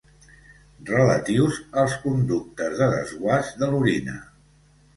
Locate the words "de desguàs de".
2.81-3.73